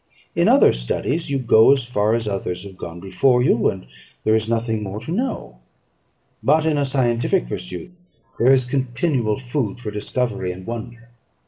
[0.35, 3.85] In other studies you go as far as others have gone before you, and
[4.23, 5.59] there is nothing more to know;
[6.41, 7.91] but in a scientific pursuit
[8.39, 11.09] there is continual food for discovery and wonder.